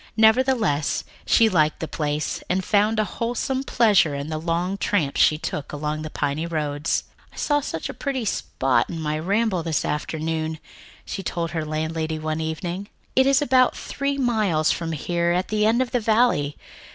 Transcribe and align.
Nevertheless, 0.17 1.03
she 1.27 1.47
liked 1.47 1.79
the 1.79 1.87
place 1.87 2.41
and 2.49 2.65
found 2.65 2.97
a 2.97 3.03
wholesome 3.03 3.63
pleasure 3.63 4.15
in 4.15 4.29
the 4.29 4.39
long 4.39 4.79
tramps 4.79 5.21
she 5.21 5.37
took 5.37 5.71
along 5.71 6.01
the 6.01 6.09
piney 6.09 6.47
roads. 6.47 7.03
"I 7.31 7.35
saw 7.35 7.59
such 7.59 7.87
a 7.87 7.93
pretty 7.93 8.25
spot 8.25 8.89
in 8.89 8.99
my 8.99 9.19
ramble 9.19 9.61
this 9.61 9.85
afternoon," 9.85 10.57
she 11.05 11.21
told 11.21 11.51
her 11.51 11.63
landlady 11.63 12.17
one 12.17 12.41
evening. 12.41 12.89
"It 13.15 13.27
is 13.27 13.43
about 13.43 13.77
three 13.77 14.17
miles 14.17 14.71
from 14.71 14.93
here 14.93 15.33
at 15.33 15.49
the 15.49 15.67
end 15.67 15.83
of 15.83 15.91
the 15.91 15.99
valley. 15.99 16.57